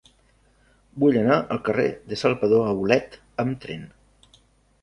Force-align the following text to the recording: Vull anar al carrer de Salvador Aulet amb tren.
Vull 1.03 1.19
anar 1.19 1.37
al 1.57 1.61
carrer 1.69 1.85
de 2.13 2.19
Salvador 2.23 2.67
Aulet 2.73 3.19
amb 3.45 3.61
tren. 3.67 3.85